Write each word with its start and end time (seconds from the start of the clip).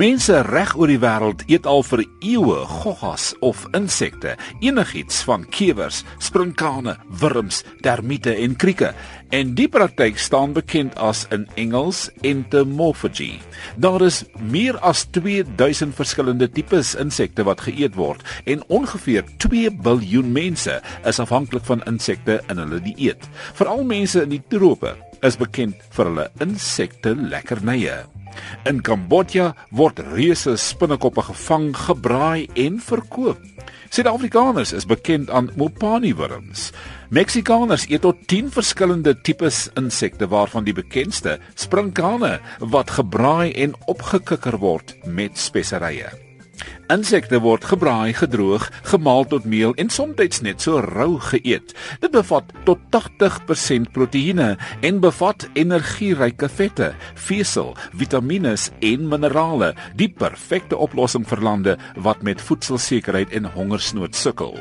Mense 0.00 0.38
reg 0.46 0.70
oor 0.80 0.88
die 0.88 1.00
wêreld 1.02 1.42
eet 1.52 1.66
al 1.68 1.82
vir 1.84 2.00
eeue 2.24 2.60
goggas 2.70 3.34
of 3.44 3.66
insekte, 3.76 4.30
enigiets 4.64 5.18
van 5.28 5.42
kewers, 5.52 5.98
sprinkane, 6.24 6.94
wurms, 7.20 7.58
termiete 7.84 8.32
en 8.32 8.54
krieke. 8.56 8.94
En 9.36 9.50
die 9.58 9.66
praktyk 9.68 10.16
staan 10.16 10.54
bekend 10.56 10.96
as 10.96 11.26
in 11.36 11.44
Engels 11.60 12.06
entomophagy. 12.24 13.42
Daar 13.76 14.00
is 14.06 14.22
meer 14.40 14.78
as 14.80 15.02
2000 15.12 15.92
verskillende 15.98 16.48
tipes 16.48 16.94
insekte 16.96 17.44
wat 17.44 17.66
geëet 17.66 17.98
word 18.00 18.24
en 18.48 18.64
ongeveer 18.72 19.28
2 19.44 19.74
biljoen 19.84 20.32
mense 20.32 20.78
is 21.04 21.20
afhanklik 21.20 21.68
van 21.68 21.84
insekte 21.90 22.38
in 22.48 22.64
hulle 22.64 22.80
dieet. 22.88 23.28
Veral 23.60 23.84
mense 23.84 24.24
in 24.24 24.32
die 24.32 24.40
trope 24.48 24.96
is 25.20 25.36
bekend 25.36 25.76
vir 25.92 26.08
hulle 26.08 26.26
insekte 26.40 27.12
lekkernye. 27.20 27.98
In 28.68 28.80
Kambodja 28.84 29.54
word 29.70 29.98
reuse 30.12 30.56
spinnekoppe 30.56 31.22
gevang, 31.30 31.70
gebraai 31.76 32.48
en 32.54 32.80
verkoop. 32.80 33.40
Suid-Afrikaners 33.90 34.72
is 34.72 34.86
bekend 34.86 35.30
aan 35.34 35.50
mopani 35.58 36.12
wurms. 36.14 36.68
Meksikaners 37.10 37.88
eet 37.90 38.04
tot 38.06 38.22
10 38.30 38.52
verskillende 38.54 39.16
tipes 39.26 39.64
insekte 39.74 40.30
waarvan 40.30 40.64
die 40.68 40.76
bekendste 40.76 41.40
sprinkane 41.58 42.36
wat 42.62 42.94
gebraai 43.00 43.50
en 43.66 43.74
opgekikker 43.90 44.60
word 44.62 44.94
met 45.04 45.38
speserye. 45.38 46.29
Insekte 46.90 47.38
word 47.40 47.64
gebraai, 47.64 48.12
gedroog, 48.18 48.66
gemaal 48.90 49.24
tot 49.30 49.44
meel 49.44 49.74
en 49.78 49.90
soms 49.90 50.40
net 50.42 50.60
so 50.60 50.80
rou 50.80 51.20
geëet. 51.20 51.74
Dit 52.02 52.10
bevat 52.10 52.50
tot 52.64 52.78
80% 52.90 53.92
proteïene 53.94 54.56
en 54.80 55.00
bevat 55.00 55.46
energieryke 55.54 56.48
vette, 56.48 56.90
vesel, 57.14 57.76
vitamiene 57.92 58.56
en 58.80 59.08
minerale, 59.08 59.74
die 59.94 60.08
perfekte 60.08 60.76
oplossing 60.76 61.26
vir 61.28 61.40
lande 61.40 61.78
wat 61.96 62.22
met 62.22 62.42
voedselsekerheid 62.42 63.30
en 63.32 63.46
hongersnood 63.54 64.14
sukkel. 64.16 64.58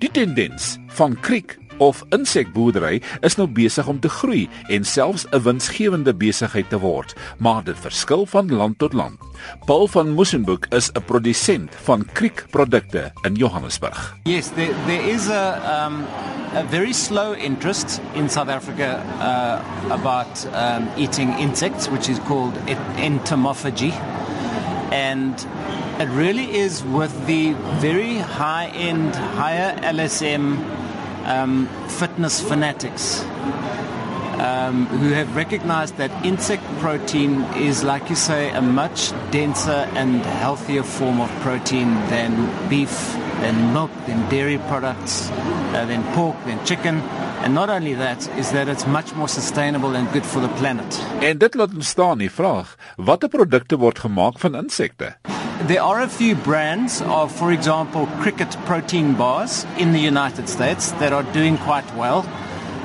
Die 0.00 0.10
tendens 0.10 0.76
van 0.96 1.16
kriek 1.20 1.58
of 1.78 2.04
insekboerdery 2.14 3.00
is 3.20 3.36
nou 3.36 3.46
besig 3.48 3.86
om 3.86 4.00
te 4.00 4.08
groei 4.08 4.48
en 4.68 4.84
selfs 4.84 5.26
'n 5.30 5.42
winsgewende 5.42 6.14
besigheid 6.14 6.68
te 6.68 6.78
word, 6.78 7.14
maar 7.38 7.64
dit 7.64 7.78
verskil 7.78 8.26
van 8.26 8.52
land 8.52 8.78
tot 8.78 8.92
land. 8.92 9.18
Paul 9.66 9.88
van 9.88 10.14
Mussenburg 10.14 10.68
is 10.68 10.90
'n 10.92 11.04
produsent 11.04 11.74
van 11.84 12.06
kriekprodukte 12.12 13.12
in 13.22 13.34
Johannesburg. 13.34 14.16
Yes, 14.22 14.48
there 14.48 14.74
there 14.86 15.02
is 15.10 15.28
a 15.28 15.86
um 15.86 16.04
a 16.54 16.64
very 16.70 16.92
slow 16.92 17.34
interest 17.34 18.00
in 18.14 18.28
South 18.30 18.48
Africa 18.48 19.02
uh 19.20 19.92
about 19.92 20.46
um 20.54 20.88
eating 20.96 21.38
insects 21.38 21.88
which 21.88 22.08
is 22.08 22.18
called 22.26 22.54
entomophagy. 22.96 23.92
And 24.92 25.46
it 25.98 26.08
really 26.08 26.48
is 26.50 26.82
with 26.92 27.26
the 27.26 27.54
very 27.80 28.18
high 28.18 28.70
end 28.74 29.16
higher 29.16 29.74
LSM 29.82 30.58
um, 31.26 31.66
fitness 31.88 32.40
fanatics 32.40 33.24
um, 34.38 34.86
who 34.86 35.10
have 35.10 35.34
recognized 35.34 35.96
that 35.96 36.10
insect 36.24 36.62
protein 36.78 37.42
is, 37.56 37.82
like 37.82 38.08
you 38.08 38.16
say, 38.16 38.50
a 38.50 38.62
much 38.62 39.12
denser 39.30 39.88
and 39.94 40.24
healthier 40.42 40.82
form 40.82 41.20
of 41.20 41.30
protein 41.40 41.94
than 42.08 42.68
beef, 42.68 43.12
than 43.40 43.72
milk, 43.72 43.90
than 44.06 44.28
dairy 44.28 44.58
products, 44.68 45.30
uh, 45.30 45.84
than 45.86 46.02
pork, 46.14 46.36
than 46.44 46.62
chicken. 46.64 47.00
And 47.44 47.54
not 47.54 47.70
only 47.70 47.94
that, 47.94 48.28
is 48.38 48.50
that 48.52 48.68
it's 48.68 48.86
much 48.86 49.14
more 49.14 49.28
sustainable 49.28 49.94
and 49.96 50.10
good 50.12 50.26
for 50.26 50.40
the 50.40 50.48
planet. 50.60 51.00
En 51.20 51.38
dit 51.38 51.54
laat 51.54 51.74
ons 51.74 51.88
staan 51.88 52.18
die 52.18 52.30
vraag, 52.30 52.76
watter 52.96 53.28
produkte 53.28 53.78
word 53.78 53.98
gemaak 53.98 54.40
van 54.42 54.54
insekte? 54.54 55.16
There 55.62 55.82
are 55.82 56.02
a 56.02 56.08
few 56.08 56.36
brands 56.36 57.00
of, 57.00 57.32
for 57.32 57.50
example, 57.50 58.06
cricket 58.20 58.54
protein 58.66 59.14
bars 59.14 59.66
in 59.78 59.92
the 59.92 59.98
United 59.98 60.50
States 60.50 60.92
that 60.92 61.14
are 61.14 61.22
doing 61.32 61.56
quite 61.56 61.92
well, 61.96 62.28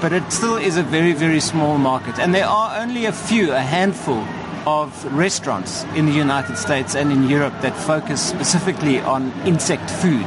but 0.00 0.14
it 0.14 0.32
still 0.32 0.56
is 0.56 0.78
a 0.78 0.82
very, 0.82 1.12
very 1.12 1.40
small 1.40 1.76
market. 1.76 2.18
And 2.18 2.34
there 2.34 2.46
are 2.46 2.80
only 2.80 3.04
a 3.04 3.12
few, 3.12 3.52
a 3.52 3.60
handful 3.60 4.24
of 4.66 5.04
restaurants 5.14 5.84
in 5.94 6.06
the 6.06 6.12
United 6.12 6.56
States 6.56 6.96
and 6.96 7.12
in 7.12 7.28
Europe 7.28 7.52
that 7.60 7.76
focus 7.76 8.20
specifically 8.22 8.98
on 8.98 9.30
insect 9.44 9.90
food, 9.90 10.24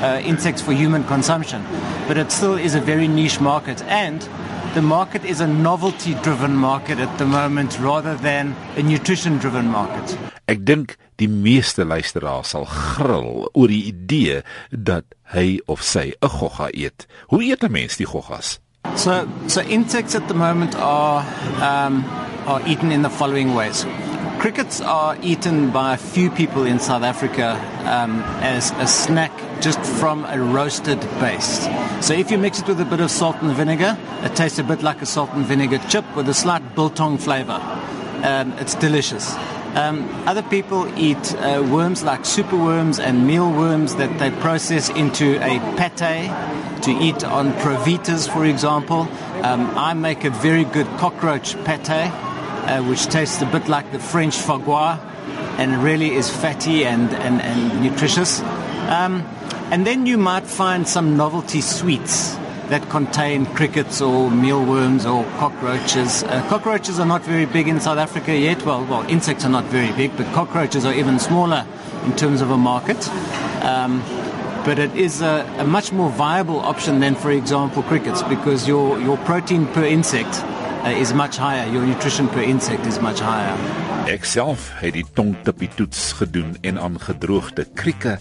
uh, 0.00 0.22
insects 0.24 0.62
for 0.62 0.72
human 0.72 1.04
consumption. 1.04 1.62
But 2.08 2.16
it 2.16 2.32
still 2.32 2.54
is 2.54 2.74
a 2.74 2.80
very 2.80 3.08
niche 3.08 3.40
market. 3.40 3.82
And 3.84 4.26
the 4.74 4.82
market 4.82 5.24
is 5.24 5.40
a 5.40 5.46
novelty 5.46 6.14
driven 6.14 6.56
market 6.56 6.98
at 6.98 7.18
the 7.18 7.24
moment 7.24 7.78
rather 7.78 8.16
than 8.16 8.56
a 8.76 8.82
nutrition 8.82 9.38
driven 9.38 9.66
market. 9.70 10.18
Ek 10.50 10.64
dink 10.66 10.96
die 11.22 11.28
meeste 11.30 11.86
luisteraars 11.86 12.50
sal 12.52 12.66
gril 12.66 13.46
oor 13.54 13.70
die 13.70 13.84
idee 13.92 14.40
dat 14.70 15.06
hy 15.30 15.60
of 15.70 15.82
sy 15.82 16.10
'n 16.18 16.32
gogga 16.38 16.68
eet. 16.74 17.06
Hoe 17.30 17.42
eet 17.42 17.62
'n 17.62 17.70
mens 17.70 17.96
die 17.96 18.06
goggas? 18.06 18.58
So, 18.96 19.28
so 19.46 19.60
insects 19.62 20.14
at 20.14 20.26
the 20.28 20.34
moment 20.34 20.74
are 20.74 21.22
um, 21.62 22.04
are 22.46 22.60
eaten 22.66 22.90
in 22.90 23.02
the 23.02 23.10
following 23.10 23.54
ways. 23.54 23.86
Crickets 24.44 24.82
are 24.82 25.16
eaten 25.22 25.70
by 25.70 25.94
a 25.94 25.96
few 25.96 26.30
people 26.30 26.66
in 26.66 26.78
South 26.78 27.02
Africa 27.02 27.52
um, 27.90 28.20
as 28.42 28.72
a 28.72 28.86
snack 28.86 29.32
just 29.62 29.80
from 29.80 30.26
a 30.26 30.38
roasted 30.38 31.00
base. 31.18 31.66
So 32.06 32.12
if 32.12 32.30
you 32.30 32.36
mix 32.36 32.60
it 32.60 32.68
with 32.68 32.78
a 32.78 32.84
bit 32.84 33.00
of 33.00 33.10
salt 33.10 33.36
and 33.40 33.52
vinegar, 33.56 33.96
it 34.22 34.36
tastes 34.36 34.58
a 34.58 34.62
bit 34.62 34.82
like 34.82 35.00
a 35.00 35.06
salt 35.06 35.30
and 35.32 35.46
vinegar 35.46 35.78
chip 35.88 36.04
with 36.14 36.28
a 36.28 36.34
slight 36.34 36.74
biltong 36.74 37.16
flavor. 37.16 37.58
Um, 38.22 38.52
it's 38.58 38.74
delicious. 38.74 39.34
Um, 39.76 40.10
other 40.28 40.42
people 40.42 40.92
eat 40.98 41.34
uh, 41.36 41.66
worms 41.66 42.04
like 42.04 42.20
superworms 42.24 43.00
and 43.02 43.26
mealworms 43.26 43.96
that 43.96 44.18
they 44.18 44.30
process 44.42 44.90
into 44.90 45.42
a 45.42 45.58
pate 45.78 45.96
to 46.82 46.90
eat 46.90 47.24
on 47.24 47.54
provitas, 47.54 48.30
for 48.30 48.44
example. 48.44 49.08
Um, 49.42 49.70
I 49.74 49.94
make 49.94 50.24
a 50.24 50.30
very 50.30 50.64
good 50.64 50.86
cockroach 50.98 51.54
pate, 51.64 52.12
uh, 52.66 52.82
which 52.82 53.06
tastes 53.06 53.40
a 53.42 53.46
bit 53.46 53.68
like 53.68 53.90
the 53.92 53.98
French 53.98 54.36
fagua 54.36 54.98
and 55.58 55.82
really 55.82 56.14
is 56.14 56.30
fatty 56.30 56.84
and, 56.84 57.10
and, 57.14 57.40
and 57.40 57.82
nutritious. 57.82 58.40
Um, 58.88 59.22
and 59.70 59.86
then 59.86 60.06
you 60.06 60.18
might 60.18 60.46
find 60.46 60.86
some 60.86 61.16
novelty 61.16 61.60
sweets 61.60 62.34
that 62.68 62.88
contain 62.90 63.46
crickets 63.46 64.00
or 64.00 64.30
mealworms 64.30 65.06
or 65.06 65.24
cockroaches. 65.38 66.22
Uh, 66.24 66.46
cockroaches 66.48 66.98
are 66.98 67.06
not 67.06 67.22
very 67.22 67.46
big 67.46 67.68
in 67.68 67.80
South 67.80 67.98
Africa 67.98 68.36
yet. 68.36 68.64
Well, 68.64 68.84
well, 68.86 69.02
insects 69.08 69.44
are 69.44 69.50
not 69.50 69.64
very 69.64 69.92
big, 69.92 70.16
but 70.16 70.26
cockroaches 70.34 70.84
are 70.84 70.94
even 70.94 71.18
smaller 71.18 71.66
in 72.04 72.16
terms 72.16 72.40
of 72.40 72.50
a 72.50 72.56
market. 72.56 73.08
Um, 73.62 74.02
but 74.64 74.78
it 74.78 74.94
is 74.96 75.20
a, 75.20 75.46
a, 75.58 75.64
much 75.64 75.92
more 75.92 76.08
viable 76.08 76.58
option 76.60 77.00
than, 77.00 77.14
for 77.14 77.30
example, 77.30 77.82
crickets, 77.82 78.22
because 78.22 78.66
your, 78.66 78.98
your 78.98 79.18
protein 79.18 79.66
per 79.66 79.84
insect 79.84 80.42
uh, 80.84 81.00
is 81.00 81.12
much 81.12 81.36
higher. 81.36 81.66
Your 81.72 81.86
nutrition 81.86 82.28
per 82.28 82.42
insect 82.42 82.86
is 82.86 83.00
much 83.00 83.20
higher. 83.20 83.56
Ek 84.10 84.26
self 84.28 84.68
het 84.82 84.94
die 84.96 85.04
tongtippie 85.16 85.70
toets 85.78 86.12
gedoen 86.20 86.56
en 86.62 86.78
aan 86.78 86.98
gedroogde 87.00 87.64
krieke 87.74 88.18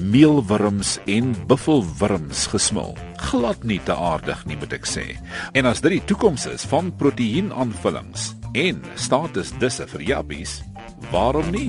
meelwurms 0.00 0.96
en 1.06 1.34
buffelwurms 1.46 2.46
gesmil. 2.50 2.96
Glad 3.30 3.64
nie 3.68 3.80
te 3.84 3.94
aardig 3.94 4.44
nie 4.48 4.58
moet 4.58 4.74
ek 4.80 4.88
sê. 4.88 5.06
En 5.52 5.68
as 5.70 5.82
dit 5.84 5.98
die 5.98 6.04
toekoms 6.12 6.48
is 6.50 6.66
van 6.70 6.90
proteïenaanvullings 7.00 8.32
en 8.58 8.80
status 8.98 9.52
disse 9.62 9.86
vir 9.94 10.08
jappies, 10.14 10.60
waarom 11.12 11.52
nie? 11.54 11.68